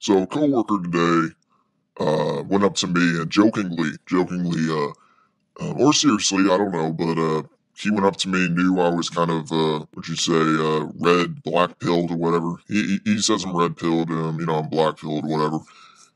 So 0.00 0.22
a 0.22 0.26
coworker 0.26 0.78
today 0.82 1.34
uh, 1.98 2.42
went 2.44 2.64
up 2.64 2.76
to 2.76 2.86
me 2.86 3.20
and 3.20 3.30
jokingly, 3.30 3.90
jokingly, 4.06 4.70
uh, 4.70 4.92
uh, 5.60 5.72
or 5.72 5.92
seriously, 5.92 6.44
I 6.44 6.56
don't 6.56 6.70
know, 6.72 6.92
but 6.92 7.18
uh, 7.18 7.42
he 7.76 7.90
went 7.90 8.06
up 8.06 8.16
to 8.18 8.28
me 8.28 8.46
and 8.46 8.54
knew 8.54 8.80
I 8.80 8.90
was 8.90 9.10
kind 9.10 9.30
of, 9.30 9.50
uh, 9.50 9.86
what'd 9.92 10.08
you 10.08 10.14
say, 10.14 10.32
uh, 10.34 10.86
red, 11.00 11.42
black 11.42 11.80
pilled 11.80 12.12
or 12.12 12.16
whatever. 12.16 12.54
He, 12.68 13.00
he, 13.04 13.20
says 13.20 13.44
I'm 13.44 13.56
red 13.56 13.76
pilled, 13.76 14.10
um, 14.10 14.38
you 14.38 14.46
know, 14.46 14.56
I'm 14.56 14.68
black 14.68 14.98
pilled, 14.98 15.24
or 15.24 15.28
whatever. 15.28 15.58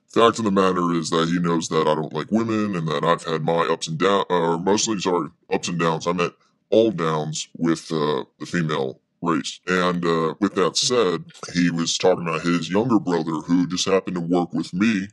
Fact 0.08 0.38
of 0.38 0.44
the 0.44 0.52
matter 0.52 0.92
is 0.92 1.10
that 1.10 1.28
he 1.28 1.40
knows 1.40 1.68
that 1.68 1.88
I 1.88 1.94
don't 1.94 2.12
like 2.12 2.30
women 2.30 2.76
and 2.76 2.86
that 2.86 3.02
I've 3.02 3.24
had 3.24 3.42
my 3.42 3.66
ups 3.66 3.88
and 3.88 3.98
downs, 3.98 4.26
or 4.28 4.58
mostly, 4.58 5.00
sorry, 5.00 5.30
ups 5.50 5.68
and 5.68 5.78
downs. 5.80 6.06
I 6.06 6.12
meant 6.12 6.34
all 6.70 6.92
downs 6.92 7.48
with 7.56 7.90
uh, 7.90 8.24
the 8.38 8.46
female 8.46 9.00
race. 9.22 9.60
And 9.66 10.04
uh, 10.04 10.34
with 10.40 10.54
that 10.56 10.76
said, 10.76 11.24
he 11.54 11.70
was 11.70 11.98
talking 11.98 12.26
about 12.28 12.42
his 12.42 12.70
younger 12.70 12.98
brother 13.00 13.32
who 13.46 13.66
just 13.68 13.86
happened 13.86 14.16
to 14.16 14.20
work 14.22 14.52
with 14.52 14.72
me 14.74 15.08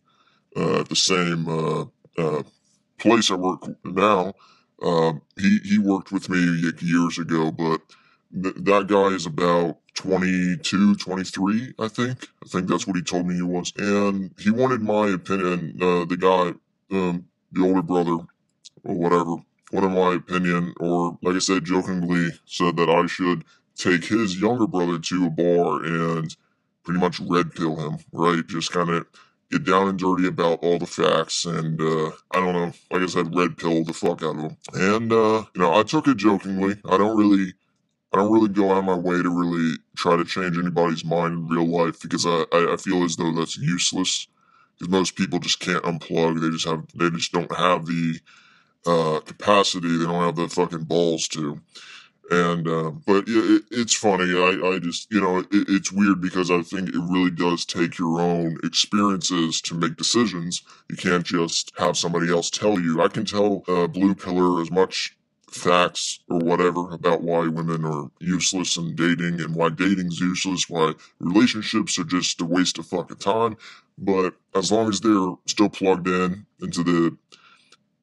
uh, 0.56 0.82
at 0.82 0.90
the 0.90 0.96
same 0.96 1.48
uh, 1.48 1.86
uh, 2.18 2.44
place 3.00 3.32
I 3.32 3.36
work 3.36 3.64
now. 3.86 4.34
Um, 4.82 5.22
he 5.38 5.60
he 5.64 5.78
worked 5.80 6.12
with 6.12 6.30
me 6.30 6.40
years 6.82 7.20
ago, 7.20 7.52
but 7.52 7.82
th- 8.44 8.56
that 8.66 8.88
guy 8.88 9.08
is 9.16 9.26
about 9.26 9.78
22, 9.96 10.96
23, 10.96 11.74
I 11.80 11.88
think. 11.88 12.28
I 12.44 12.48
think 12.50 12.68
that's 12.68 12.88
what 12.88 12.96
he 12.96 13.02
told 13.04 13.28
me 13.28 13.36
he 13.36 13.42
was. 13.42 13.74
And 13.78 14.32
he 14.40 14.52
wanted 14.52 14.82
my 14.82 15.10
opinion. 15.10 15.78
Uh, 15.82 16.06
the 16.06 16.18
guy, 16.18 16.54
um, 16.96 17.26
the 17.52 17.64
older 17.64 17.82
brother, 17.84 18.18
or 18.84 18.96
whatever, 18.96 19.36
wanted 19.72 19.90
my 19.90 20.16
opinion, 20.16 20.74
or 20.80 21.18
like 21.22 21.36
I 21.36 21.40
said, 21.40 21.66
jokingly 21.66 22.30
said 22.46 22.78
that 22.78 22.90
I 22.90 23.06
should 23.08 23.44
take 23.80 24.06
his 24.06 24.40
younger 24.40 24.68
brother 24.68 25.00
to 25.00 25.26
a 25.26 25.30
bar 25.30 25.84
and 25.84 26.36
pretty 26.84 27.00
much 27.00 27.20
red 27.22 27.54
pill 27.54 27.78
him, 27.78 27.98
right? 28.12 28.46
Just 28.46 28.72
kind 28.72 28.90
of 28.90 29.08
get 29.50 29.64
down 29.64 29.88
and 29.88 29.98
dirty 29.98 30.28
about 30.28 30.60
all 30.62 30.78
the 30.78 30.86
facts 30.86 31.46
and 31.46 31.82
uh, 31.82 32.12
I 32.32 32.40
don't 32.40 32.54
know, 32.54 32.74
like 32.92 33.02
I 33.02 33.06
said, 33.08 33.36
red 33.36 33.58
pill 33.58 33.84
the 33.84 33.94
fuck 33.94 34.22
out 34.22 34.36
of 34.36 34.42
him. 34.42 34.58
And 34.74 35.12
uh, 35.12 35.46
you 35.56 35.62
know, 35.62 35.74
I 35.74 35.84
took 35.84 36.08
it 36.08 36.18
jokingly. 36.18 36.76
I 36.90 36.98
don't 36.98 37.18
really 37.18 37.54
I 38.12 38.18
don't 38.18 38.32
really 38.32 38.50
go 38.50 38.72
out 38.72 38.80
of 38.80 38.86
my 38.86 38.96
way 38.96 39.22
to 39.22 39.30
really 39.30 39.76
try 39.96 40.18
to 40.18 40.26
change 40.26 40.58
anybody's 40.58 41.06
mind 41.06 41.34
in 41.34 41.48
real 41.48 41.68
life 41.68 42.02
because 42.02 42.26
I, 42.26 42.46
I, 42.52 42.74
I 42.74 42.78
feel 42.78 43.04
as 43.04 43.16
though 43.16 43.34
that's 43.34 43.58
useless. 43.58 44.28
Because 44.78 44.92
most 44.92 45.16
people 45.16 45.40
just 45.40 45.60
can't 45.60 45.84
unplug. 45.84 46.42
They 46.42 46.50
just 46.50 46.66
have 46.66 46.86
they 46.96 47.10
just 47.10 47.32
don't 47.34 47.54
have 47.56 47.86
the 47.86 48.20
uh, 48.86 49.20
capacity. 49.20 49.98
They 49.98 50.06
don't 50.06 50.24
have 50.24 50.38
the 50.38 50.48
fucking 50.48 50.86
balls 50.86 51.28
to. 51.30 51.60
And 52.32 52.68
uh, 52.68 52.92
but 53.08 53.24
it, 53.28 53.64
it's 53.72 53.96
funny. 53.96 54.26
I, 54.38 54.76
I 54.76 54.80
just 54.80 55.12
you 55.12 55.20
know 55.20 55.40
it, 55.40 55.48
it's 55.52 55.92
weird 55.92 56.22
because 56.22 56.52
I 56.52 56.62
think 56.62 56.90
it 56.90 56.96
really 56.96 57.32
does 57.32 57.66
take 57.66 57.98
your 57.98 58.22
own 58.22 58.58
experiences 58.64 59.62
to 59.62 59.76
make 59.76 59.98
decisions. 59.98 60.62
You 60.90 60.96
can't 60.96 61.26
just 61.26 61.72
have 61.78 61.98
somebody 61.98 62.32
else 62.32 62.50
tell 62.52 62.80
you. 62.80 63.02
I 63.02 63.08
can 63.08 63.26
tell 63.26 63.64
uh, 63.68 63.88
Blue 63.88 64.14
Piller 64.14 64.62
as 64.62 64.70
much 64.70 65.18
facts 65.50 66.20
or 66.30 66.40
whatever 66.40 66.92
about 66.92 67.24
why 67.24 67.48
women 67.48 67.84
are 67.86 68.12
useless 68.20 68.78
in 68.78 68.96
dating 68.96 69.42
and 69.42 69.56
why 69.56 69.70
dating's 69.70 70.20
useless, 70.20 70.70
why 70.70 70.94
relationships 71.20 71.98
are 71.98 72.04
just 72.04 72.40
a 72.42 72.46
waste 72.46 72.78
of 72.78 72.86
fucking 72.86 73.18
time. 73.18 73.58
But 73.98 74.36
as 74.56 74.72
long 74.72 74.90
as 74.90 75.02
they're 75.02 75.34
still 75.48 75.70
plugged 75.70 76.08
in 76.08 76.46
into 76.62 76.84
the 76.84 77.18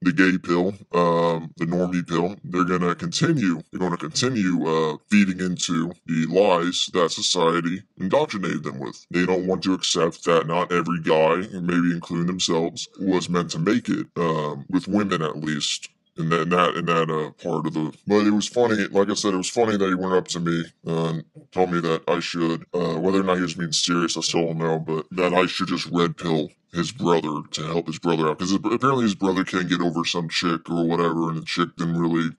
the 0.02 0.12
gay 0.12 0.39
pill, 0.39 0.69
um, 0.92 1.52
the 1.56 1.64
normie 1.64 2.06
pill, 2.06 2.36
they're 2.44 2.64
gonna 2.64 2.94
continue. 2.94 3.62
They're 3.70 3.80
gonna 3.80 3.97
continue 3.97 4.66
uh, 4.66 4.97
feeding 5.11 5.41
into 5.41 5.92
the 6.06 6.27
lies 6.27 6.91
that 6.92 7.11
society 7.11 7.83
indoctrinated 7.98 8.62
them 8.64 8.78
with. 8.78 9.06
They 9.11 9.24
don't 9.24 9.47
want 9.47 9.62
to 9.64 9.74
accept 9.74 10.24
that 10.24 10.47
not 10.47 10.72
every 10.72 11.00
guy, 11.00 11.48
maybe 11.61 11.92
including 11.92 12.27
themselves, 12.27 12.89
was 13.00 13.28
meant 13.28 13.50
to 13.52 13.58
make 13.58 13.89
it. 13.89 14.06
Um, 14.17 14.64
with 14.69 14.89
women, 14.89 15.22
at 15.22 15.39
least, 15.39 15.89
in 16.19 16.28
that 16.30 16.42
in 16.42 16.48
that, 16.50 16.86
that 16.86 17.11
uh, 17.11 17.30
part 17.42 17.67
of 17.67 17.74
the. 17.74 17.92
But 18.07 18.27
it 18.27 18.30
was 18.30 18.48
funny. 18.48 18.77
Like 18.90 19.11
I 19.11 19.14
said, 19.14 19.34
it 19.34 19.39
was 19.39 19.51
funny 19.51 19.77
that 19.77 19.89
he 19.89 19.95
went 19.95 20.14
up 20.14 20.28
to 20.28 20.40
me 20.40 20.64
and 20.84 21.24
told 21.52 21.73
me 21.73 21.80
that 21.80 22.02
I 22.08 22.20
should, 22.20 22.64
uh, 22.74 22.98
whether 22.98 23.20
or 23.20 23.24
not 23.24 23.36
he 23.36 23.42
was 23.42 23.55
being 23.55 23.73
serious, 23.73 24.17
I 24.17 24.20
still 24.20 24.46
don't 24.46 24.58
know, 24.58 24.78
but 24.78 25.07
that 25.13 25.34
I 25.34 25.46
should 25.46 25.68
just 25.68 25.86
red 25.86 26.17
pill 26.17 26.51
his 26.77 26.92
brother 26.92 27.42
to 27.51 27.63
help 27.64 27.87
his 27.87 27.98
brother 27.98 28.29
out 28.29 28.39
because 28.39 28.53
apparently 28.53 29.05
his 29.05 29.14
brother 29.14 29.45
can't 29.45 29.69
get 29.69 29.81
over 29.81 30.05
some 30.05 30.29
chick 30.29 30.69
or 30.70 30.87
whatever, 30.87 31.29
and 31.31 31.39
the 31.39 31.45
chick 31.45 31.70
didn't 31.77 31.98
really. 31.98 32.31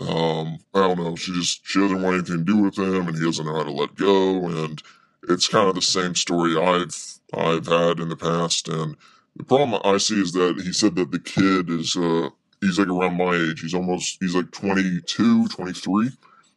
Um, 0.00 0.58
I 0.74 0.80
don't 0.80 0.98
know. 0.98 1.16
She 1.16 1.32
just 1.32 1.66
she 1.66 1.80
doesn't 1.80 2.02
want 2.02 2.16
anything 2.16 2.38
to 2.38 2.44
do 2.44 2.58
with 2.58 2.78
him, 2.78 3.08
and 3.08 3.16
he 3.16 3.24
doesn't 3.24 3.44
know 3.44 3.56
how 3.56 3.64
to 3.64 3.72
let 3.72 3.96
go. 3.96 4.46
And 4.46 4.82
it's 5.28 5.48
kind 5.48 5.68
of 5.68 5.74
the 5.74 5.82
same 5.82 6.14
story 6.14 6.56
I've 6.56 7.18
I've 7.34 7.66
had 7.66 8.00
in 8.00 8.08
the 8.08 8.16
past. 8.16 8.68
And 8.68 8.96
the 9.36 9.44
problem 9.44 9.80
I 9.84 9.98
see 9.98 10.20
is 10.20 10.32
that 10.32 10.60
he 10.62 10.72
said 10.72 10.96
that 10.96 11.10
the 11.10 11.18
kid 11.18 11.70
is 11.70 11.96
uh 11.96 12.30
he's 12.60 12.78
like 12.78 12.88
around 12.88 13.16
my 13.16 13.34
age. 13.34 13.60
He's 13.60 13.74
almost 13.74 14.18
he's 14.20 14.34
like 14.34 14.50
22, 14.50 15.48
23. 15.48 16.10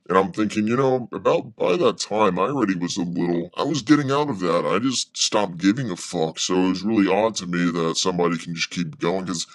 And 0.10 0.18
I'm 0.18 0.34
thinking, 0.34 0.68
you 0.68 0.76
know, 0.76 1.08
about 1.14 1.56
by 1.56 1.78
that 1.78 1.98
time, 1.98 2.38
I 2.38 2.44
already 2.44 2.76
was 2.76 2.98
a 2.98 3.04
little, 3.04 3.50
I 3.56 3.64
was 3.64 3.82
getting 3.82 4.12
out 4.12 4.30
of 4.30 4.40
that. 4.40 4.66
I 4.66 4.80
just 4.80 5.16
stopped 5.16 5.58
giving 5.58 5.90
a 5.92 5.96
fuck. 5.96 6.40
So 6.40 6.56
it 6.56 6.70
was 6.70 6.84
really 6.84 7.08
odd 7.12 7.36
to 7.36 7.48
me 7.48 7.72
that 7.72 7.96
somebody 7.96 8.38
can 8.38 8.54
just 8.54 8.70
keep 8.70 9.00
going. 9.00 9.26
Because 9.26 9.48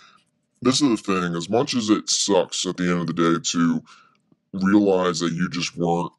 this 0.63 0.81
is 0.81 1.03
the 1.03 1.21
thing, 1.21 1.37
as 1.37 1.51
much 1.51 1.75
as 1.75 1.91
it 1.91 2.09
sucks 2.09 2.65
at 2.67 2.79
the 2.79 2.91
end 2.91 3.01
of 3.01 3.07
the 3.09 3.13
day 3.13 3.39
to 3.53 3.83
realize 4.55 5.21
that 5.21 5.33
you 5.33 5.51
just 5.51 5.77
weren't 5.77 6.13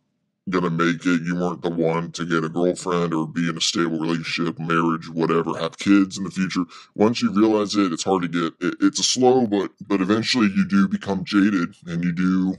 gonna 0.49 0.69
make 0.69 1.05
it, 1.05 1.21
you 1.23 1.35
weren't 1.35 1.61
the 1.61 1.69
one 1.69 2.11
to 2.11 2.25
get 2.25 2.43
a 2.43 2.49
girlfriend 2.49 3.13
or 3.13 3.27
be 3.27 3.49
in 3.49 3.57
a 3.57 3.61
stable 3.61 3.99
relationship, 3.99 4.59
marriage, 4.59 5.09
whatever, 5.09 5.57
have 5.57 5.77
kids 5.77 6.17
in 6.17 6.23
the 6.23 6.31
future. 6.31 6.63
Once 6.95 7.21
you 7.21 7.31
realize 7.31 7.75
it, 7.75 7.91
it's 7.91 8.03
hard 8.03 8.23
to 8.23 8.27
get. 8.27 8.53
It, 8.59 8.75
it's 8.81 8.99
a 8.99 9.03
slow, 9.03 9.47
but 9.47 9.71
but 9.87 10.01
eventually 10.01 10.47
you 10.55 10.67
do 10.67 10.87
become 10.87 11.23
jaded, 11.23 11.75
and 11.85 12.03
you 12.03 12.11
do 12.11 12.55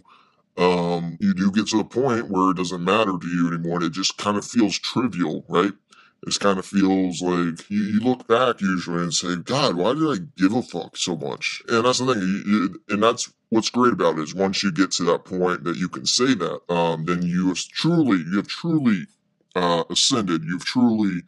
um, 0.56 1.16
you 1.20 1.34
do 1.34 1.50
get 1.50 1.68
to 1.68 1.78
the 1.78 1.84
point 1.84 2.30
where 2.30 2.50
it 2.50 2.56
doesn't 2.56 2.84
matter 2.84 3.16
to 3.18 3.26
you 3.26 3.48
anymore. 3.48 3.76
And 3.76 3.86
it 3.86 3.92
just 3.92 4.18
kind 4.18 4.36
of 4.36 4.44
feels 4.44 4.78
trivial, 4.78 5.44
right? 5.48 5.72
It 6.26 6.38
kind 6.38 6.58
of 6.58 6.66
feels 6.66 7.22
like 7.22 7.70
you, 7.70 7.82
you, 7.82 8.00
look 8.00 8.28
back 8.28 8.60
usually 8.60 9.02
and 9.02 9.14
say, 9.14 9.36
God, 9.36 9.76
why 9.76 9.94
did 9.94 10.02
I 10.02 10.16
give 10.36 10.52
a 10.52 10.60
fuck 10.60 10.98
so 10.98 11.16
much? 11.16 11.62
And 11.68 11.86
that's 11.86 11.98
the 11.98 12.12
thing. 12.12 12.20
You, 12.20 12.42
you, 12.46 12.82
and 12.90 13.02
that's 13.02 13.32
what's 13.48 13.70
great 13.70 13.94
about 13.94 14.18
it 14.18 14.22
is 14.22 14.34
once 14.34 14.62
you 14.62 14.70
get 14.70 14.90
to 14.92 15.04
that 15.04 15.24
point 15.24 15.64
that 15.64 15.76
you 15.76 15.88
can 15.88 16.04
say 16.04 16.34
that, 16.34 16.60
um, 16.70 17.06
then 17.06 17.22
you 17.22 17.48
have 17.48 17.56
truly, 17.56 18.18
you 18.18 18.36
have 18.36 18.48
truly 18.48 19.06
uh, 19.54 19.84
ascended. 19.88 20.44
You've 20.44 20.64
truly, 20.64 21.22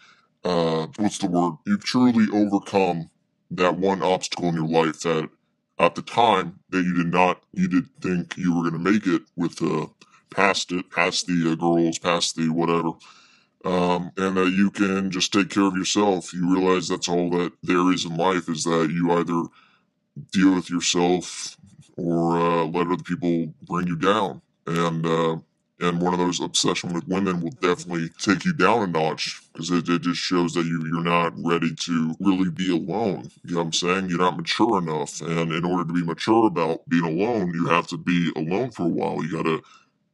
uh, 0.44 0.88
what's 0.98 1.18
the 1.18 1.26
word? 1.26 1.54
You've 1.66 1.84
truly 1.84 2.26
overcome 2.30 3.08
that 3.52 3.78
one 3.78 4.02
obstacle 4.02 4.48
in 4.48 4.56
your 4.56 4.68
life 4.68 5.00
that 5.00 5.30
at 5.78 5.94
the 5.94 6.02
time 6.02 6.60
that 6.70 6.82
you 6.82 6.94
did 6.94 7.12
not, 7.12 7.42
you 7.52 7.68
did 7.68 7.86
think 8.00 8.36
you 8.36 8.54
were 8.54 8.70
going 8.70 8.82
to 8.82 8.90
make 8.90 9.06
it 9.06 9.22
with, 9.36 9.62
uh, 9.62 9.86
past 10.30 10.72
it, 10.72 10.90
past 10.90 11.26
the 11.26 11.52
uh, 11.52 11.54
girls, 11.54 11.98
past 11.98 12.36
the 12.36 12.48
whatever. 12.48 12.92
Um, 13.64 14.10
and 14.16 14.36
that 14.36 14.50
you 14.50 14.70
can 14.70 15.10
just 15.10 15.32
take 15.32 15.50
care 15.50 15.64
of 15.64 15.76
yourself. 15.76 16.32
You 16.32 16.52
realize 16.52 16.88
that's 16.88 17.08
all 17.08 17.30
that 17.30 17.52
there 17.62 17.92
is 17.92 18.04
in 18.04 18.16
life 18.16 18.48
is 18.48 18.64
that 18.64 18.90
you 18.92 19.12
either 19.12 19.44
deal 20.32 20.54
with 20.56 20.68
yourself 20.68 21.56
or 21.96 22.36
uh, 22.36 22.64
let 22.64 22.88
other 22.88 23.02
people 23.02 23.52
bring 23.62 23.86
you 23.86 23.96
down. 23.96 24.42
And 24.66 25.06
uh, 25.06 25.36
and 25.82 26.00
one 26.00 26.14
of 26.14 26.20
those 26.20 26.40
obsession 26.40 26.94
with 26.94 27.08
women 27.08 27.40
will 27.40 27.50
definitely 27.60 28.08
take 28.18 28.44
you 28.44 28.52
down 28.52 28.82
a 28.82 28.86
notch 28.86 29.42
because 29.52 29.70
it, 29.70 29.88
it 29.88 30.02
just 30.02 30.20
shows 30.20 30.54
that 30.54 30.64
you 30.64 30.80
you're 30.86 31.02
not 31.02 31.32
ready 31.36 31.74
to 31.74 32.14
really 32.20 32.50
be 32.50 32.70
alone. 32.70 33.28
You 33.44 33.54
know 33.54 33.60
what 33.60 33.66
I'm 33.66 33.72
saying? 33.72 34.08
You're 34.08 34.20
not 34.20 34.36
mature 34.36 34.78
enough, 34.78 35.20
and 35.20 35.52
in 35.52 35.64
order 35.64 35.84
to 35.84 35.92
be 35.92 36.04
mature 36.04 36.46
about 36.46 36.88
being 36.88 37.04
alone, 37.04 37.52
you 37.52 37.66
have 37.66 37.88
to 37.88 37.98
be 37.98 38.30
alone 38.36 38.70
for 38.70 38.84
a 38.84 38.88
while. 38.88 39.24
You 39.24 39.32
gotta 39.32 39.62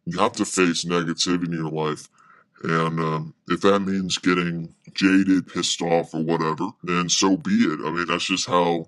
you 0.07 0.19
have 0.19 0.33
to 0.33 0.47
face 0.47 0.85
negativity 0.85 1.47
in 1.49 1.53
your 1.53 1.71
life. 1.71 2.09
And 2.65 2.99
um, 2.99 3.35
if 3.49 3.61
that 3.61 3.81
means 3.81 4.19
getting 4.19 4.75
jaded, 4.95 5.47
pissed 5.47 5.83
off, 5.83 6.15
or 6.15 6.23
whatever, 6.23 6.71
then 6.83 7.09
so 7.09 7.37
be 7.37 7.53
it. 7.53 7.79
I 7.85 7.91
mean, 7.93 8.07
that's 8.07 8.27
just 8.27 8.47
how 8.49 8.87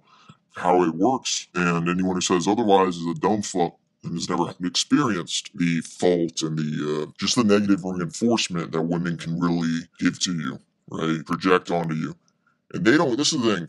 how 0.56 0.82
it 0.82 0.94
works. 0.94 1.46
And 1.54 1.88
anyone 1.88 2.16
who 2.16 2.20
says 2.22 2.48
otherwise 2.48 2.96
is 2.96 3.06
a 3.06 3.20
dumb 3.20 3.42
fuck 3.42 3.76
and 4.02 4.14
has 4.14 4.28
never 4.28 4.52
experienced 4.64 5.50
the 5.54 5.80
fault 5.80 6.42
and 6.42 6.58
the 6.58 7.02
uh, 7.02 7.12
just 7.18 7.36
the 7.36 7.44
negative 7.44 7.84
reinforcement 7.84 8.72
that 8.72 8.82
women 8.82 9.16
can 9.16 9.38
really 9.38 9.80
give 9.98 10.18
to 10.20 10.32
you, 10.32 10.58
right? 10.90 11.24
Project 11.26 11.70
onto 11.70 11.94
you. 11.94 12.16
And 12.72 12.84
they 12.84 12.96
don't. 12.96 13.16
This 13.16 13.32
is 13.32 13.42
the 13.42 13.56
thing. 13.56 13.68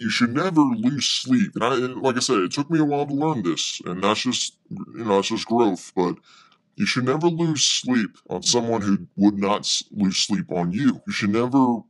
You 0.00 0.10
should 0.10 0.34
never 0.34 0.60
lose 0.60 1.06
sleep. 1.06 1.52
And 1.56 1.64
I, 1.64 1.74
like 1.74 2.16
I 2.16 2.20
said, 2.20 2.38
it 2.38 2.52
took 2.52 2.70
me 2.70 2.78
a 2.78 2.84
while 2.84 3.06
to 3.06 3.14
learn 3.14 3.42
this, 3.42 3.80
and 3.84 4.02
that's 4.02 4.22
just 4.22 4.56
you 4.70 5.04
know, 5.04 5.18
it's 5.18 5.28
just 5.28 5.46
growth. 5.46 5.92
But 5.94 6.16
you 6.76 6.86
should 6.86 7.04
never 7.04 7.26
lose 7.28 7.64
sleep 7.64 8.16
on 8.30 8.42
someone 8.42 8.82
who 8.82 9.06
would 9.16 9.38
not 9.38 9.68
lose 9.90 10.16
sleep 10.18 10.50
on 10.52 10.72
you. 10.72 11.00
You 11.06 11.12
should 11.12 11.30
never 11.30 11.80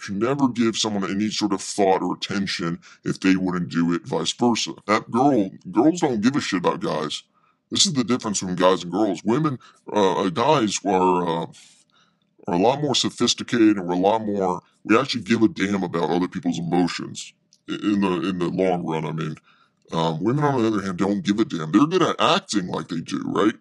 should 0.00 0.16
never 0.16 0.48
give 0.48 0.76
someone 0.76 1.10
any 1.10 1.30
sort 1.30 1.52
of 1.52 1.60
thought 1.60 2.02
or 2.02 2.14
attention 2.14 2.80
if 3.04 3.20
they 3.20 3.36
wouldn't 3.36 3.70
do 3.70 3.92
it, 3.92 4.06
vice 4.06 4.32
versa. 4.32 4.72
That 4.86 5.10
girl, 5.10 5.50
girls 5.70 6.00
don't 6.00 6.20
give 6.20 6.36
a 6.36 6.40
shit 6.40 6.58
about 6.58 6.80
guys. 6.80 7.22
This 7.70 7.86
is 7.86 7.92
the 7.92 8.04
difference 8.04 8.40
between 8.40 8.56
guys 8.56 8.82
and 8.82 8.92
girls. 8.92 9.22
Women, 9.24 9.58
uh, 9.92 10.22
uh 10.22 10.30
guys 10.30 10.78
are, 10.84 11.42
uh, 11.42 11.46
are 12.48 12.54
a 12.54 12.58
lot 12.58 12.80
more 12.80 12.94
sophisticated 12.94 13.76
and 13.76 13.86
we're 13.86 13.94
a 13.94 13.98
lot 13.98 14.24
more 14.24 14.62
we 14.84 14.98
actually 14.98 15.22
give 15.22 15.42
a 15.42 15.48
damn 15.48 15.82
about 15.82 16.10
other 16.10 16.28
people's 16.28 16.58
emotions 16.58 17.34
in 17.68 18.00
the 18.00 18.28
in 18.28 18.38
the 18.38 18.48
long 18.48 18.84
run 18.86 19.04
i 19.04 19.12
mean 19.12 19.36
um, 19.92 20.22
women 20.22 20.44
on 20.44 20.62
the 20.62 20.68
other 20.68 20.82
hand 20.82 20.96
don't 20.96 21.24
give 21.24 21.38
a 21.38 21.44
damn 21.44 21.70
they're 21.70 21.86
good 21.86 22.02
at 22.02 22.20
acting 22.20 22.66
like 22.66 22.88
they 22.88 23.00
do 23.00 23.22
right 23.26 23.54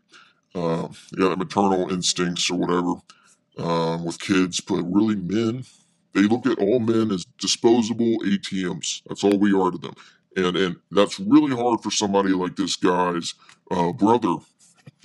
uh, 0.56 0.88
got 1.18 1.38
maternal 1.38 1.92
instincts 1.92 2.50
or 2.50 2.58
whatever 2.58 2.94
um, 3.58 4.06
with 4.06 4.20
kids 4.20 4.62
but 4.62 4.82
really 4.84 5.16
men 5.16 5.64
they 6.18 6.28
look 6.28 6.46
at 6.48 6.60
all 6.60 6.80
men 6.80 7.12
as 7.12 7.26
disposable 7.40 8.20
atms 8.22 9.04
that's 9.08 9.24
all 9.24 9.40
we 9.40 9.54
are 9.54 9.72
to 9.72 9.78
them 9.78 9.94
and 10.36 10.58
and 10.58 10.76
that's 10.92 11.20
really 11.20 11.56
hard 11.56 11.82
for 11.82 11.92
somebody 11.92 12.30
like 12.30 12.56
this 12.58 12.76
guy's 12.76 13.34
uh, 13.72 13.92
brother 13.94 14.36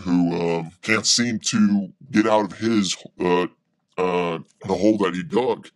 who 0.03 0.35
um, 0.35 0.71
can't 0.83 1.07
seem 1.07 1.39
to 1.39 1.93
get 2.11 2.27
out 2.27 2.53
of 2.53 2.59
his 2.59 2.97
uh, 3.21 3.47
uh, 3.99 4.39
the 4.67 4.75
hole 4.75 4.99
that 4.99 5.15
he 5.15 5.23
dug, 5.23 5.69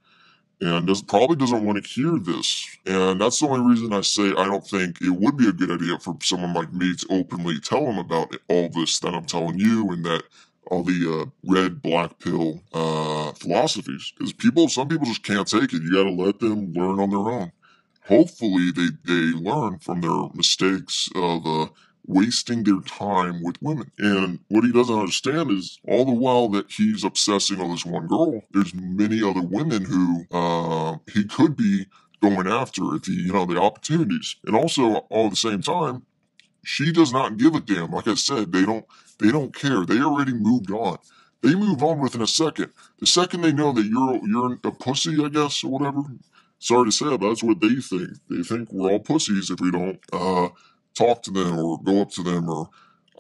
and 0.61 0.87
does, 0.87 1.03
probably 1.03 1.37
doesn't 1.37 1.65
want 1.65 1.83
to 1.83 1.89
hear 1.89 2.19
this. 2.19 2.67
And 2.87 3.21
that's 3.21 3.41
the 3.41 3.49
only 3.49 3.71
reason 3.71 3.93
I 3.93 4.01
say 4.01 4.31
I 4.31 4.47
don't 4.47 4.67
think 4.67 5.01
it 5.03 5.11
would 5.11 5.37
be 5.37 5.49
a 5.49 5.53
good 5.53 5.71
idea 5.71 5.99
for 5.99 6.17
someone 6.23 6.55
like 6.55 6.73
me 6.73 6.95
to 6.97 7.07
openly 7.11 7.61
tell 7.61 7.85
him 7.87 7.99
about 7.99 8.35
all 8.49 8.69
this 8.71 8.99
that 9.01 9.15
I'm 9.15 9.27
telling 9.27 9.59
you, 9.59 9.91
and 9.93 10.05
that 10.05 10.23
all 10.69 10.83
the 10.83 11.23
uh, 11.23 11.31
red 11.45 11.83
black 11.83 12.19
pill 12.19 12.63
uh, 12.73 13.33
philosophies. 13.33 14.13
Because 14.17 14.33
people, 14.33 14.69
some 14.69 14.89
people 14.89 15.07
just 15.07 15.23
can't 15.23 15.49
take 15.49 15.73
it. 15.73 15.83
You 15.83 15.93
got 15.93 16.05
to 16.05 16.11
let 16.11 16.41
them 16.41 16.73
learn 16.73 17.01
on 17.01 17.11
their 17.11 17.19
own. 17.19 17.53
Hopefully, 18.07 18.71
they 18.71 18.89
they 19.05 19.37
learn 19.37 19.79
from 19.79 20.01
their 20.01 20.29
mistakes 20.35 21.09
of 21.17 21.45
uh, 21.47 21.67
wasting 22.07 22.63
their 22.63 22.81
time 22.81 23.43
with 23.43 23.61
women. 23.61 23.91
And 23.99 24.39
what 24.49 24.65
he 24.65 24.73
doesn't 24.73 24.99
understand 24.99 25.51
is 25.51 25.81
all 25.89 26.05
the 26.05 26.13
while 26.13 26.49
that 26.51 26.71
he's 26.71 27.05
obsessing 27.05 27.61
on 27.61 27.71
this 27.71 27.85
one 27.85 28.07
girl, 28.07 28.43
there's 28.53 28.75
many 28.75 29.23
other 29.23 29.43
women 29.43 29.85
who 29.85 30.25
uh, 30.31 30.99
he 31.13 31.25
could 31.25 31.57
be 31.57 31.87
going 32.23 32.47
after 32.47 32.95
if 32.95 33.07
he, 33.07 33.15
you 33.15 33.33
know, 33.33 33.45
the 33.45 33.61
opportunities. 33.61 34.37
And 34.47 34.57
also, 34.57 34.95
all 35.11 35.27
at 35.27 35.31
the 35.31 35.37
same 35.37 35.63
time, 35.63 36.05
she 36.67 36.91
does 36.91 37.13
not 37.13 37.37
give 37.37 37.55
a 37.55 37.61
damn. 37.61 37.93
Like 37.93 38.09
I 38.09 38.15
said, 38.15 38.53
they 38.53 38.65
don't 38.65 38.85
they 39.21 39.31
don't 39.31 39.55
care. 39.55 39.87
They 39.87 40.01
already 40.01 40.35
moved 40.35 40.71
on. 40.71 40.99
They 41.43 41.55
move 41.55 41.83
on 41.83 42.01
within 42.01 42.23
a 42.23 42.27
second. 42.27 42.73
The 42.99 43.07
second 43.07 43.43
they 43.43 43.53
know 43.53 43.73
that 43.73 43.87
you're 43.87 44.21
you're 44.27 44.59
a 44.65 44.73
pussy, 44.73 45.25
I 45.25 45.29
guess, 45.29 45.63
or 45.63 45.71
whatever. 45.71 46.03
Sorry 46.59 46.87
to 46.87 46.93
say, 46.93 47.17
but 47.17 47.29
that's 47.29 47.43
what 47.43 47.61
they 47.61 47.77
think. 47.77 48.11
They 48.29 48.43
think 48.43 48.73
we're 48.73 48.91
all 48.91 48.99
pussies 48.99 49.51
if 49.51 49.61
we 49.61 49.71
don't 49.71 50.01
uh, 50.13 50.49
talk 50.95 51.23
to 51.25 51.31
them 51.31 51.59
or 51.59 51.81
go 51.83 52.01
up 52.01 52.11
to 52.13 52.23
them 52.23 52.49
or 52.49 52.71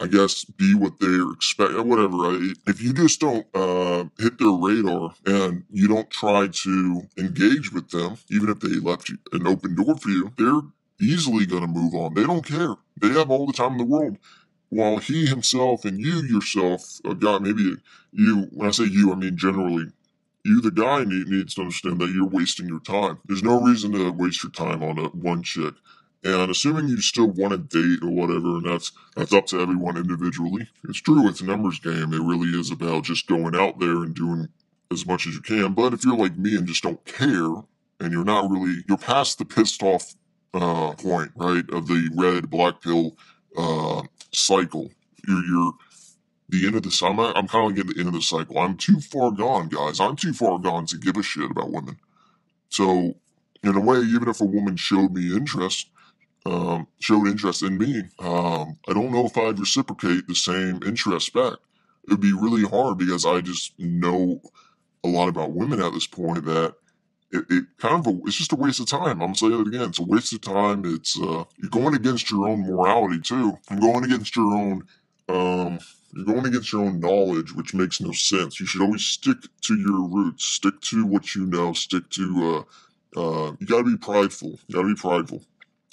I 0.01 0.09
guess 0.09 0.45
be 0.45 0.75
what 0.75 0.99
they're 0.99 1.31
expect 1.31 1.73
or 1.73 1.83
whatever. 1.83 2.35
If 2.67 2.83
you 2.83 2.93
just 2.93 3.21
don't 3.21 3.47
uh, 3.55 4.05
hit 4.19 4.39
their 4.39 4.51
radar 4.51 5.15
and 5.25 5.65
you 5.71 5.87
don't 5.87 6.11
try 6.11 6.49
to 6.49 7.03
engage 7.17 7.73
with 7.73 7.91
them, 7.91 8.17
even 8.29 8.51
if 8.51 8.61
they 8.61 8.81
left 8.81 9.09
you 9.09 9.19
an 9.33 9.47
open 9.47 9.77
door 9.77 9.97
for 9.97 10.11
you, 10.11 10.33
they're 10.37 10.63
easily 11.01 11.47
going 11.47 11.63
to 11.63 11.69
move 11.69 11.95
on. 11.95 12.15
They 12.15 12.25
don't 12.25 12.47
care. 12.47 12.75
They 13.01 13.09
have 13.09 13.31
all 13.31 13.47
the 13.47 13.53
time 13.53 13.73
in 13.73 13.79
the 13.79 13.85
world. 13.85 14.19
While 14.69 14.99
he 14.99 15.27
himself 15.27 15.85
and 15.85 16.01
you 16.01 16.23
yourself, 16.23 17.01
a 17.05 17.15
guy, 17.15 17.39
maybe 17.39 17.75
you, 18.13 18.49
when 18.53 18.69
I 18.69 18.73
say 18.73 18.85
you, 18.85 19.13
I 19.13 19.15
mean 19.15 19.37
generally, 19.37 19.87
you, 20.45 20.61
the 20.61 20.71
guy, 20.71 21.05
need, 21.05 21.29
needs 21.29 21.55
to 21.55 21.63
understand 21.63 22.01
that 22.01 22.11
you're 22.11 22.27
wasting 22.27 22.69
your 22.69 22.81
time. 22.81 23.19
There's 23.27 23.43
no 23.43 23.61
reason 23.61 23.93
to 23.93 24.11
waste 24.11 24.43
your 24.43 24.53
time 24.53 24.83
on 24.83 24.99
a 24.99 25.09
one 25.09 25.43
chick. 25.43 25.75
And 26.25 26.51
assuming 26.51 26.89
you 26.89 27.01
still 27.01 27.31
want 27.31 27.53
to 27.53 27.59
date 27.59 28.03
or 28.03 28.11
whatever, 28.11 28.57
and 28.57 28.67
that's 28.67 28.91
that's 29.15 29.33
up 29.33 29.47
to 29.47 29.61
everyone 29.61 29.97
individually. 29.97 30.69
It's 30.89 31.01
true, 31.01 31.29
it's 31.29 31.41
a 31.41 31.45
numbers 31.45 31.79
game. 31.79 32.13
It 32.13 32.23
really 32.23 32.59
is 32.59 32.71
about 32.71 33.05
just 33.05 33.29
going 33.29 33.55
out 33.55 33.79
there 33.79 34.03
and 34.03 34.15
doing 34.15 34.49
as 34.91 35.07
much 35.07 35.27
as 35.27 35.35
you 35.35 35.41
can. 35.41 35.75
But 35.75 35.95
if 35.95 36.05
you're 36.05 36.17
like 36.17 36.37
me 36.37 36.57
and 36.57 36.67
just 36.67 36.83
don't 36.83 37.05
care, 37.05 37.63
and 38.01 38.13
you're 38.13 38.25
not 38.25 38.51
really, 38.51 38.83
you're 38.89 38.99
past 38.99 39.39
the 39.39 39.45
pissed 39.45 39.83
off 39.83 40.15
uh, 40.55 40.93
point, 40.95 41.33
right, 41.37 41.65
of 41.71 41.87
the 41.87 42.11
red 42.15 42.51
black 42.51 42.81
pill 42.81 43.17
uh, 43.57 44.03
cycle. 44.33 44.91
You're 45.27 45.45
you're 45.45 45.73
the 46.49 46.67
end 46.67 46.77
of 46.77 46.83
the 46.83 47.05
I'm 47.05 47.19
I'm 47.19 47.49
kind 47.49 47.71
of 47.71 47.77
like 47.77 47.87
at 47.87 47.95
the 47.95 48.01
end 48.01 48.09
of 48.09 48.15
the 48.15 48.23
cycle. 48.23 48.59
I'm 48.59 48.77
too 48.77 49.01
far 49.01 49.31
gone, 49.31 49.69
guys. 49.69 50.01
I'm 50.01 50.17
too 50.17 50.33
far 50.33 50.59
gone 50.59 50.87
to 50.87 50.99
give 50.99 51.17
a 51.17 51.23
shit 51.23 51.51
about 51.51 51.73
women. 51.73 51.99
So 52.69 53.15
in 53.63 53.77
a 53.77 53.81
way, 53.81 53.99
even 53.99 54.29
if 54.29 54.41
a 54.41 54.45
woman 54.45 54.77
showed 54.77 55.13
me 55.13 55.35
interest, 55.35 55.89
um, 56.45 56.87
showed 57.01 57.27
interest 57.27 57.63
in 57.63 57.79
me, 57.79 58.03
um, 58.21 58.79
I 58.89 58.93
don't 58.93 59.13
know 59.13 59.27
if 59.27 59.37
I'd 59.37 59.59
reciprocate 59.59 60.29
the 60.29 60.35
same 60.35 60.81
interest 60.87 61.33
back. 61.33 61.55
It 62.05 62.11
would 62.11 62.21
be 62.21 62.33
really 62.33 62.63
hard 62.63 62.99
because 62.99 63.27
I 63.27 63.41
just 63.41 63.77
know 63.79 64.41
a 65.03 65.09
lot 65.09 65.29
about 65.29 65.53
women 65.53 65.81
at 65.81 65.93
this 65.93 66.07
point 66.07 66.45
that 66.45 66.75
it, 67.39 67.45
it 67.51 67.65
kind 67.79 67.95
of 67.95 68.07
a, 68.07 68.19
it's 68.27 68.37
just 68.37 68.53
a 68.53 68.57
waste 68.57 68.81
of 68.81 68.87
time. 68.87 69.23
I'm 69.23 69.33
gonna 69.33 69.35
say 69.35 69.47
it 69.47 69.67
again. 69.67 69.89
It's 69.91 69.99
a 69.99 70.05
waste 70.05 70.33
of 70.33 70.41
time. 70.41 70.83
It's 70.85 71.21
uh, 71.21 71.45
you're 71.59 71.71
going 71.71 71.95
against 71.95 72.31
your 72.31 72.49
own 72.49 72.67
morality 72.67 73.21
too. 73.21 73.59
You're 73.71 73.81
going 73.81 74.05
against 74.05 74.37
your 74.37 74.55
own 74.55 74.85
um, 75.29 75.79
you're 76.13 76.25
going 76.25 76.47
against 76.47 76.73
your 76.73 76.85
own 76.85 77.01
knowledge, 77.01 77.53
which 77.53 77.75
makes 77.75 78.01
no 78.01 78.13
sense. 78.13 78.59
You 78.61 78.67
should 78.67 78.83
always 78.83 79.05
stick 79.05 79.37
to 79.63 79.77
your 79.77 80.09
roots. 80.09 80.45
Stick 80.45 80.81
to 80.83 81.05
what 81.05 81.35
you 81.35 81.47
know. 81.47 81.73
Stick 81.73 82.09
to 82.11 82.65
uh, 83.17 83.21
uh, 83.21 83.53
you 83.59 83.67
gotta 83.67 83.85
be 83.85 83.97
prideful. 83.97 84.59
You 84.67 84.75
gotta 84.75 84.89
be 84.89 84.95
prideful. 84.95 85.43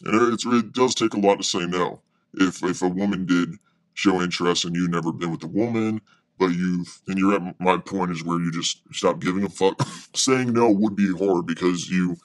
And 0.06 0.40
it 0.46 0.74
does 0.74 0.96
take 0.96 1.14
a 1.14 1.20
lot 1.20 1.38
to 1.38 1.44
say 1.44 1.66
no. 1.66 2.02
If 2.36 2.64
if 2.64 2.82
a 2.82 2.88
woman 2.88 3.26
did 3.26 3.56
show 3.94 4.22
interest 4.22 4.66
and 4.66 4.76
you 4.76 4.88
never 4.88 5.12
been 5.12 5.32
with 5.32 5.44
a 5.44 5.48
woman, 5.48 6.02
but 6.44 6.56
you've 6.56 7.02
and 7.08 7.18
you're 7.18 7.36
at 7.36 7.60
my 7.60 7.78
point 7.78 8.12
is 8.12 8.24
where 8.24 8.40
you 8.40 8.52
just 8.52 8.82
stop 8.92 9.20
giving 9.20 9.44
a 9.44 9.50
fuck. 9.50 9.82
Saying 10.16 10.52
no 10.52 10.70
would 10.70 10.96
be 10.96 11.12
hard 11.18 11.46
because 11.46 11.90
you 11.90 12.18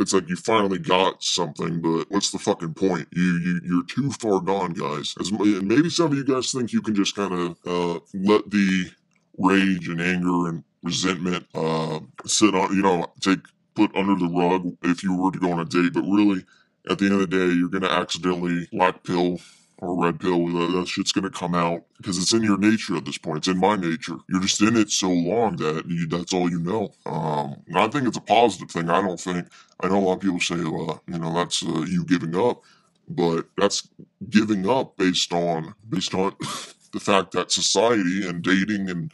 it's 0.00 0.12
like 0.12 0.28
you 0.28 0.36
finally 0.36 0.78
got 0.78 1.22
something, 1.22 1.80
but 1.80 2.10
what's 2.10 2.30
the 2.30 2.38
fucking 2.38 2.74
point? 2.74 3.06
You 3.12 3.22
you 3.22 3.60
you're 3.64 3.84
too 3.84 4.10
far 4.12 4.40
gone, 4.40 4.72
guys. 4.72 5.14
As 5.20 5.30
and 5.30 5.68
maybe 5.68 5.90
some 5.90 6.12
of 6.12 6.16
you 6.16 6.24
guys 6.24 6.52
think 6.52 6.72
you 6.72 6.80
can 6.80 6.94
just 6.94 7.14
kind 7.14 7.32
of 7.34 7.56
uh, 7.66 8.00
let 8.14 8.50
the 8.50 8.90
rage 9.38 9.88
and 9.88 10.00
anger 10.00 10.48
and 10.48 10.64
resentment 10.82 11.46
uh, 11.54 12.00
sit 12.24 12.54
on, 12.54 12.74
you 12.74 12.82
know, 12.82 13.12
take 13.20 13.40
put 13.74 13.94
under 13.94 14.14
the 14.14 14.32
rug 14.32 14.74
if 14.84 15.02
you 15.02 15.14
were 15.14 15.30
to 15.30 15.38
go 15.38 15.52
on 15.52 15.60
a 15.60 15.64
date, 15.66 15.92
but 15.92 16.02
really 16.02 16.42
at 16.88 16.98
the 16.98 17.04
end 17.04 17.14
of 17.14 17.20
the 17.20 17.26
day, 17.26 17.52
you're 17.52 17.68
to 17.68 17.90
accidentally 17.90 18.66
black 18.72 19.02
pill 19.04 19.38
or 19.78 20.02
red 20.02 20.20
pill. 20.20 20.46
That 20.46 20.88
shit's 20.88 21.12
to 21.12 21.30
come 21.30 21.54
out 21.54 21.84
because 21.98 22.18
it's 22.18 22.32
in 22.32 22.42
your 22.42 22.58
nature 22.58 22.96
at 22.96 23.04
this 23.04 23.18
point. 23.18 23.38
It's 23.38 23.48
in 23.48 23.58
my 23.58 23.76
nature. 23.76 24.16
You're 24.28 24.40
just 24.40 24.60
in 24.62 24.76
it 24.76 24.90
so 24.90 25.10
long 25.10 25.56
that 25.56 25.84
you, 25.86 26.06
that's 26.06 26.32
all 26.32 26.50
you 26.50 26.60
know. 26.60 26.92
Um, 27.04 27.56
I 27.74 27.88
think 27.88 28.06
it's 28.08 28.16
a 28.16 28.22
positive 28.22 28.70
thing. 28.70 28.88
I 28.88 29.02
don't 29.02 29.20
think, 29.20 29.48
I 29.80 29.88
know 29.88 29.98
a 29.98 30.00
lot 30.00 30.14
of 30.14 30.20
people 30.20 30.40
say, 30.40 30.54
uh, 30.54 30.98
you 31.06 31.18
know, 31.18 31.34
that's 31.34 31.62
uh, 31.62 31.84
you 31.86 32.04
giving 32.04 32.36
up, 32.36 32.62
but 33.08 33.46
that's 33.56 33.88
giving 34.30 34.68
up 34.68 34.96
based 34.96 35.32
on, 35.32 35.74
based 35.88 36.14
on 36.14 36.34
the 36.92 37.00
fact 37.00 37.32
that 37.32 37.52
society 37.52 38.26
and 38.26 38.42
dating 38.42 38.88
and 38.88 39.12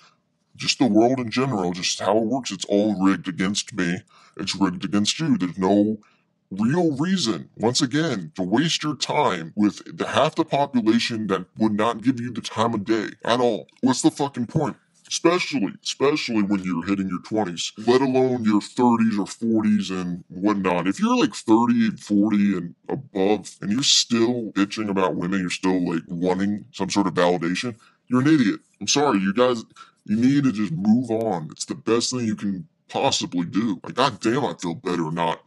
just 0.54 0.78
the 0.78 0.86
world 0.86 1.18
in 1.18 1.30
general, 1.30 1.72
just 1.72 1.98
how 1.98 2.16
it 2.18 2.24
works, 2.24 2.52
it's 2.52 2.64
all 2.66 3.02
rigged 3.04 3.26
against 3.26 3.74
me. 3.74 4.00
It's 4.36 4.54
rigged 4.54 4.84
against 4.84 5.18
you. 5.18 5.36
There's 5.36 5.58
no 5.58 5.98
real 6.58 6.96
reason, 6.96 7.48
once 7.56 7.80
again, 7.80 8.32
to 8.36 8.42
waste 8.42 8.82
your 8.82 8.96
time 8.96 9.52
with 9.56 9.96
the 9.96 10.06
half 10.06 10.34
the 10.34 10.44
population 10.44 11.26
that 11.28 11.46
would 11.58 11.72
not 11.72 12.02
give 12.02 12.20
you 12.20 12.30
the 12.32 12.40
time 12.40 12.74
of 12.74 12.84
day 12.84 13.08
at 13.24 13.40
all. 13.40 13.68
What's 13.80 14.02
the 14.02 14.10
fucking 14.10 14.46
point? 14.46 14.76
Especially, 15.08 15.72
especially 15.82 16.42
when 16.42 16.62
you're 16.64 16.86
hitting 16.86 17.08
your 17.08 17.20
20s, 17.20 17.72
let 17.86 18.00
alone 18.00 18.44
your 18.44 18.60
30s 18.60 19.18
or 19.18 19.26
40s 19.26 19.90
and 19.90 20.24
whatnot. 20.28 20.86
If 20.86 21.00
you're 21.00 21.16
like 21.16 21.34
30 21.34 21.88
and 21.88 22.00
40 22.00 22.56
and 22.56 22.74
above 22.88 23.56
and 23.60 23.70
you're 23.70 23.82
still 23.82 24.52
bitching 24.52 24.88
about 24.88 25.16
women, 25.16 25.40
you're 25.40 25.50
still 25.50 25.86
like 25.86 26.02
wanting 26.08 26.64
some 26.72 26.88
sort 26.88 27.06
of 27.06 27.14
validation, 27.14 27.76
you're 28.08 28.22
an 28.22 28.28
idiot. 28.28 28.60
I'm 28.80 28.88
sorry, 28.88 29.18
you 29.18 29.34
guys, 29.34 29.64
you 30.06 30.16
need 30.16 30.44
to 30.44 30.52
just 30.52 30.72
move 30.72 31.10
on. 31.10 31.48
It's 31.50 31.66
the 31.66 31.74
best 31.74 32.10
thing 32.10 32.26
you 32.26 32.36
can 32.36 32.66
possibly 32.88 33.44
do. 33.44 33.80
Like, 33.82 33.94
god 33.94 34.20
damn, 34.20 34.44
I 34.44 34.54
feel 34.54 34.74
better 34.74 35.10
not 35.10 35.40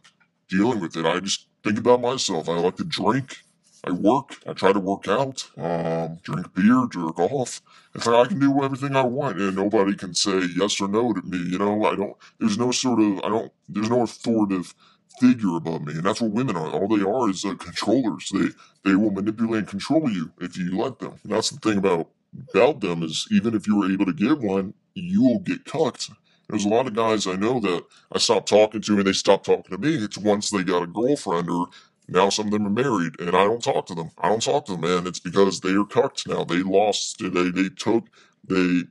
dealing 0.48 0.80
with 0.80 0.96
it. 0.96 1.06
I 1.06 1.20
just 1.20 1.46
think 1.64 1.78
about 1.78 2.00
myself. 2.00 2.48
I 2.48 2.54
like 2.58 2.76
to 2.76 2.84
drink. 2.84 3.38
I 3.84 3.92
work. 3.92 4.38
I 4.46 4.52
try 4.52 4.72
to 4.72 4.80
work 4.80 5.06
out. 5.08 5.48
Um, 5.56 6.18
drink 6.22 6.52
beer, 6.54 6.86
jerk 6.90 7.18
off. 7.20 7.62
It's 7.94 8.06
like 8.06 8.26
I 8.26 8.28
can 8.28 8.40
do 8.40 8.62
everything 8.64 8.96
I 8.96 9.02
want, 9.02 9.38
and 9.40 9.54
nobody 9.56 9.94
can 9.94 10.14
say 10.14 10.40
yes 10.56 10.80
or 10.80 10.88
no 10.88 11.12
to 11.12 11.22
me. 11.22 11.38
You 11.38 11.58
know, 11.58 11.84
I 11.84 11.94
don't. 11.94 12.16
There's 12.40 12.58
no 12.58 12.72
sort 12.72 13.00
of. 13.00 13.18
I 13.24 13.28
don't. 13.28 13.52
There's 13.68 13.90
no 13.90 14.02
authoritative 14.02 14.74
figure 15.20 15.56
above 15.56 15.82
me, 15.86 15.94
and 15.94 16.04
that's 16.04 16.20
what 16.20 16.32
women 16.32 16.56
are. 16.56 16.70
All 16.70 16.88
they 16.88 17.04
are 17.04 17.30
is 17.30 17.44
uh, 17.44 17.54
controllers. 17.54 18.30
They 18.32 18.48
they 18.84 18.96
will 18.96 19.10
manipulate 19.12 19.60
and 19.60 19.68
control 19.68 20.10
you 20.10 20.32
if 20.40 20.56
you 20.56 20.76
let 20.76 20.98
them. 20.98 21.14
And 21.22 21.32
that's 21.32 21.50
the 21.50 21.60
thing 21.60 21.78
about 21.78 22.08
about 22.54 22.80
them 22.80 23.02
is 23.02 23.26
even 23.30 23.54
if 23.54 23.66
you 23.66 23.76
were 23.76 23.90
able 23.90 24.06
to 24.06 24.12
get 24.12 24.38
one, 24.38 24.74
you 24.94 25.22
will 25.22 25.38
get 25.38 25.64
cucked 25.64 26.10
there's 26.48 26.64
a 26.64 26.68
lot 26.68 26.86
of 26.86 26.94
guys 26.94 27.26
I 27.26 27.36
know 27.36 27.60
that 27.60 27.84
I 28.12 28.18
stopped 28.18 28.48
talking 28.48 28.80
to 28.82 28.98
and 28.98 29.06
they 29.06 29.12
stopped 29.12 29.46
talking 29.46 29.76
to 29.76 29.78
me. 29.78 29.96
It's 29.96 30.18
once 30.18 30.50
they 30.50 30.62
got 30.62 30.82
a 30.82 30.86
girlfriend 30.86 31.50
or 31.50 31.68
now 32.08 32.28
some 32.30 32.46
of 32.46 32.52
them 32.52 32.66
are 32.66 32.70
married 32.70 33.18
and 33.20 33.30
I 33.30 33.44
don't 33.44 33.62
talk 33.62 33.86
to 33.86 33.94
them. 33.94 34.10
I 34.18 34.28
don't 34.28 34.42
talk 34.42 34.66
to 34.66 34.72
them, 34.72 34.82
man. 34.82 35.06
It's 35.06 35.20
because 35.20 35.60
they 35.60 35.72
are 35.74 35.84
cucked 35.84 36.28
now. 36.28 36.44
They 36.44 36.62
lost. 36.62 37.18
They 37.20 37.50
they 37.50 37.68
took. 37.70 38.06
They 38.48 38.82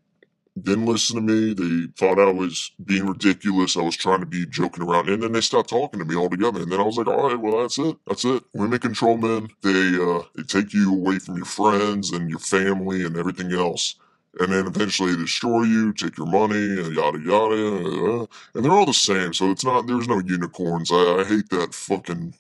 didn't 0.61 0.85
listen 0.85 1.17
to 1.17 1.21
me. 1.21 1.53
They 1.53 1.91
thought 1.97 2.19
I 2.19 2.31
was 2.31 2.71
being 2.85 3.07
ridiculous. 3.07 3.75
I 3.75 3.81
was 3.81 3.97
trying 3.97 4.21
to 4.21 4.25
be 4.25 4.45
joking 4.45 4.83
around, 4.83 5.09
and 5.09 5.21
then 5.21 5.33
they 5.33 5.41
stopped 5.41 5.69
talking 5.69 5.99
to 5.99 6.05
me 6.05 6.15
altogether. 6.15 6.61
And 6.61 6.71
then 6.71 6.79
I 6.79 6.83
was 6.83 6.97
like, 6.97 7.07
all 7.07 7.29
right, 7.29 7.39
well, 7.39 7.61
that's 7.61 7.77
it. 7.77 7.97
That's 8.07 8.23
it. 8.25 8.43
Women 8.53 8.79
control 8.79 9.17
men. 9.17 9.49
They 9.63 9.97
uh, 10.01 10.21
they 10.35 10.43
take 10.43 10.73
you 10.73 10.93
away 10.93 11.19
from 11.19 11.35
your 11.37 11.45
friends 11.45 12.11
and 12.11 12.29
your 12.29 12.39
family 12.39 13.05
and 13.05 13.17
everything 13.17 13.51
else. 13.53 13.95
And 14.39 14.51
then 14.51 14.67
eventually 14.67 15.15
destroy 15.15 15.63
you, 15.63 15.93
take 15.93 16.17
your 16.17 16.27
money, 16.27 16.55
and 16.55 16.95
yada 16.95 17.19
yada. 17.19 18.23
Uh, 18.23 18.25
and 18.55 18.65
they're 18.65 18.71
all 18.71 18.85
the 18.85 18.93
same, 18.93 19.33
so 19.33 19.51
it's 19.51 19.65
not. 19.65 19.87
There's 19.87 20.07
no 20.07 20.19
unicorns. 20.19 20.91
I, 20.91 21.19
I 21.19 21.23
hate 21.23 21.49
that 21.51 21.73
fucking 21.73 22.33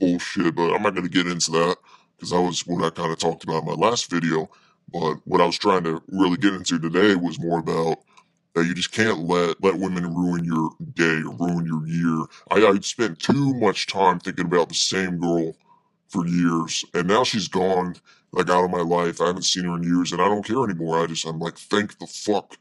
bullshit, 0.00 0.54
but 0.54 0.74
I'm 0.74 0.82
not 0.82 0.94
gonna 0.94 1.08
get 1.08 1.26
into 1.26 1.50
that 1.52 1.76
because 2.16 2.30
that 2.30 2.40
was 2.40 2.66
what 2.66 2.84
I 2.84 2.90
kind 2.90 3.12
of 3.12 3.18
talked 3.18 3.44
about 3.44 3.64
in 3.64 3.68
my 3.68 3.74
last 3.88 4.10
video. 4.10 4.48
But 4.92 5.16
what 5.24 5.40
I 5.40 5.46
was 5.46 5.58
trying 5.58 5.84
to 5.84 6.02
really 6.08 6.36
get 6.38 6.54
into 6.54 6.78
today 6.78 7.16
was 7.16 7.38
more 7.40 7.58
about 7.58 7.98
that 8.54 8.66
you 8.66 8.74
just 8.74 8.92
can't 8.92 9.20
let 9.20 9.62
let 9.62 9.78
women 9.78 10.14
ruin 10.14 10.44
your 10.44 10.70
day 10.94 11.22
or 11.22 11.34
ruin 11.36 11.66
your 11.66 11.86
year. 11.86 12.26
I, 12.50 12.66
I 12.66 12.78
spent 12.80 13.18
too 13.18 13.54
much 13.54 13.86
time 13.86 14.20
thinking 14.20 14.46
about 14.46 14.68
the 14.68 14.74
same 14.74 15.18
girl 15.18 15.54
for 16.12 16.26
years, 16.26 16.84
and 16.94 17.08
now 17.08 17.24
she's 17.24 17.48
gone, 17.48 17.96
like 18.32 18.50
out 18.50 18.64
of 18.64 18.70
my 18.70 18.82
life. 18.82 19.20
I 19.20 19.26
haven't 19.28 19.44
seen 19.44 19.64
her 19.64 19.76
in 19.76 19.82
years, 19.82 20.12
and 20.12 20.20
I 20.20 20.26
don't 20.26 20.44
care 20.46 20.62
anymore. 20.64 21.02
I 21.02 21.06
just 21.06 21.26
I'm 21.26 21.40
like, 21.40 21.58
thank 21.58 21.98
the 21.98 22.06
fuck. 22.06 22.56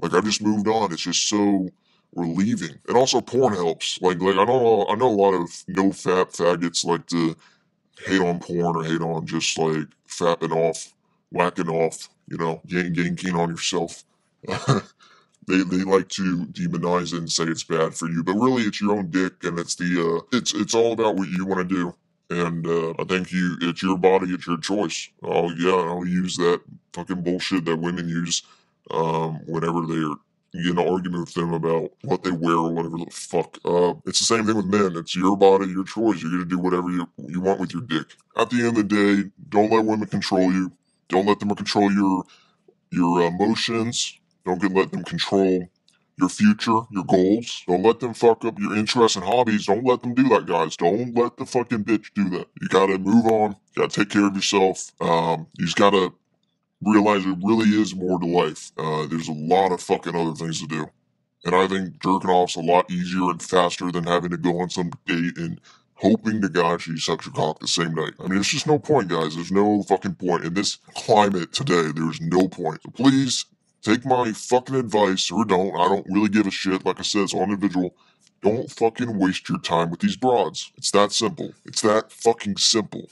Like 0.00 0.14
I've 0.14 0.24
just 0.24 0.42
moved 0.42 0.68
on. 0.68 0.92
It's 0.92 1.02
just 1.02 1.28
so 1.28 1.70
relieving, 2.14 2.78
and 2.88 2.96
also 2.96 3.20
porn 3.20 3.54
helps. 3.54 4.00
Like 4.02 4.20
like 4.20 4.36
I 4.36 4.44
know 4.44 4.86
I 4.88 4.94
know 4.96 5.08
a 5.08 5.20
lot 5.22 5.34
of 5.34 5.50
no 5.68 5.90
fap 5.90 6.36
faggots 6.36 6.84
like 6.84 7.06
to 7.08 7.36
hate 8.06 8.20
on 8.20 8.40
porn 8.40 8.76
or 8.76 8.84
hate 8.84 9.00
on 9.02 9.26
just 9.26 9.58
like 9.58 9.88
fapping 10.08 10.54
off, 10.54 10.92
whacking 11.30 11.68
off. 11.68 12.08
You 12.28 12.38
know, 12.38 12.60
getting 12.66 12.92
getting 12.92 13.16
keen 13.16 13.36
on 13.36 13.50
yourself. 13.50 14.04
they 14.48 15.58
they 15.62 15.84
like 15.84 16.08
to 16.10 16.46
demonize 16.46 17.12
it 17.12 17.18
and 17.18 17.30
say 17.30 17.44
it's 17.44 17.64
bad 17.64 17.94
for 17.94 18.08
you, 18.08 18.22
but 18.24 18.34
really 18.34 18.64
it's 18.64 18.80
your 18.80 18.96
own 18.96 19.10
dick 19.10 19.44
and 19.44 19.58
it's 19.58 19.76
the 19.76 19.84
uh 20.00 20.36
it's 20.36 20.54
it's 20.54 20.74
all 20.74 20.92
about 20.92 21.16
what 21.16 21.28
you 21.28 21.46
want 21.46 21.68
to 21.68 21.74
do. 21.74 21.94
And 22.30 22.66
uh, 22.66 22.90
I 22.98 23.04
think 23.04 23.32
you 23.32 23.56
it's 23.60 23.82
your 23.82 23.98
body, 23.98 24.32
it's 24.34 24.46
your 24.46 24.58
choice. 24.58 25.08
Oh 25.22 25.50
yeah, 25.52 25.72
I'll 25.74 26.06
use 26.06 26.36
that 26.38 26.60
fucking 26.92 27.22
bullshit 27.22 27.64
that 27.66 27.76
women 27.76 28.08
use 28.08 28.42
um 28.90 29.40
whenever 29.46 29.86
they're 29.86 30.14
get 30.64 30.72
an 30.78 30.78
argument 30.78 31.20
with 31.26 31.34
them 31.34 31.52
about 31.52 31.90
what 32.02 32.24
they 32.24 32.30
wear 32.30 32.56
or 32.56 32.72
whatever 32.72 32.96
the 32.98 33.06
fuck. 33.12 33.58
Uh, 33.64 33.94
it's 34.06 34.20
the 34.20 34.24
same 34.24 34.46
thing 34.46 34.56
with 34.56 34.66
men. 34.66 34.96
It's 34.96 35.14
your 35.14 35.36
body, 35.36 35.66
your 35.68 35.84
choice. 35.84 36.22
You're 36.22 36.32
gonna 36.32 36.44
do 36.46 36.58
whatever 36.58 36.90
you 36.90 37.08
you 37.28 37.40
want 37.40 37.60
with 37.60 37.72
your 37.74 37.82
dick. 37.82 38.06
At 38.36 38.50
the 38.50 38.58
end 38.58 38.68
of 38.68 38.74
the 38.76 38.82
day, 38.84 39.30
don't 39.48 39.70
let 39.70 39.84
women 39.84 40.08
control 40.08 40.52
you. 40.52 40.72
Don't 41.08 41.26
let 41.26 41.38
them 41.40 41.54
control 41.54 41.92
your 41.92 42.24
your 42.90 43.22
emotions. 43.22 44.18
Don't 44.44 44.60
get, 44.60 44.72
let 44.72 44.92
them 44.92 45.04
control 45.04 45.68
your 46.18 46.28
future, 46.28 46.80
your 46.90 47.04
goals. 47.04 47.62
Don't 47.66 47.82
let 47.82 48.00
them 48.00 48.14
fuck 48.14 48.44
up 48.44 48.58
your 48.58 48.76
interests 48.76 49.16
and 49.16 49.24
hobbies. 49.24 49.66
Don't 49.66 49.84
let 49.84 50.02
them 50.02 50.14
do 50.14 50.28
that, 50.30 50.46
guys. 50.46 50.76
Don't 50.76 51.14
let 51.14 51.36
the 51.36 51.46
fucking 51.46 51.84
bitch 51.84 52.12
do 52.14 52.28
that. 52.30 52.48
You 52.60 52.68
gotta 52.68 52.98
move 52.98 53.26
on. 53.26 53.50
You 53.74 53.82
gotta 53.82 54.00
take 54.00 54.10
care 54.10 54.26
of 54.26 54.34
yourself. 54.34 54.92
Um, 55.00 55.46
you 55.58 55.66
just 55.66 55.76
gotta 55.76 56.12
realize 56.82 57.24
it 57.26 57.38
really 57.42 57.68
is 57.68 57.94
more 57.94 58.18
to 58.18 58.26
life. 58.26 58.72
Uh, 58.78 59.06
there's 59.06 59.28
a 59.28 59.32
lot 59.32 59.72
of 59.72 59.80
fucking 59.80 60.14
other 60.14 60.34
things 60.34 60.60
to 60.60 60.66
do. 60.66 60.86
And 61.44 61.54
I 61.54 61.68
think 61.68 62.00
jerking 62.02 62.30
off's 62.30 62.56
a 62.56 62.60
lot 62.60 62.90
easier 62.90 63.30
and 63.30 63.42
faster 63.42 63.90
than 63.92 64.04
having 64.04 64.30
to 64.30 64.36
go 64.36 64.60
on 64.60 64.70
some 64.70 64.90
date 65.06 65.36
and 65.36 65.60
hoping 65.94 66.40
to 66.42 66.48
God 66.48 66.80
she 66.82 66.98
sucks 66.98 67.26
your 67.26 67.34
cock 67.34 67.60
the 67.60 67.68
same 67.68 67.94
night. 67.94 68.12
I 68.20 68.26
mean, 68.28 68.38
it's 68.38 68.48
just 68.48 68.66
no 68.66 68.78
point, 68.78 69.08
guys. 69.08 69.34
There's 69.34 69.52
no 69.52 69.82
fucking 69.84 70.16
point. 70.16 70.44
In 70.44 70.54
this 70.54 70.76
climate 70.94 71.52
today, 71.52 71.90
there's 71.94 72.20
no 72.20 72.48
point. 72.48 72.82
So 72.82 72.90
please 72.90 73.44
take 73.86 74.04
my 74.04 74.32
fucking 74.32 74.74
advice 74.74 75.30
or 75.30 75.44
don't. 75.44 75.74
I 75.78 75.88
don't 75.88 76.06
really 76.10 76.28
give 76.28 76.46
a 76.46 76.50
shit. 76.50 76.84
Like 76.84 76.98
I 76.98 77.02
said, 77.02 77.22
it's 77.22 77.34
all 77.34 77.44
individual. 77.44 77.94
Don't 78.42 78.70
fucking 78.70 79.18
waste 79.18 79.48
your 79.48 79.60
time 79.60 79.90
with 79.90 80.00
these 80.00 80.16
broads. 80.16 80.72
It's 80.76 80.90
that 80.90 81.12
simple. 81.12 81.52
It's 81.64 81.82
that 81.82 82.10
fucking 82.12 82.56
simple. 82.56 83.08